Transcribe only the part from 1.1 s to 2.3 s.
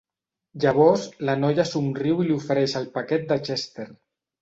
la noia somriu i